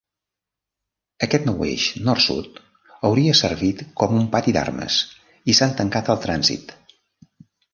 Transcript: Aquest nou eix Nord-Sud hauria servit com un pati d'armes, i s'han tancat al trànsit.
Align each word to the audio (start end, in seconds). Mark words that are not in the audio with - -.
Aquest 1.25 1.43
nou 1.49 1.59
eix 1.67 1.83
Nord-Sud 2.07 2.57
hauria 3.09 3.35
servit 3.41 3.83
com 4.01 4.17
un 4.23 4.27
pati 4.37 4.57
d'armes, 4.57 4.99
i 5.55 5.59
s'han 5.61 5.77
tancat 5.83 6.11
al 6.15 6.25
trànsit. 6.25 6.75